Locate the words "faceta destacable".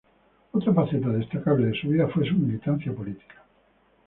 0.73-1.67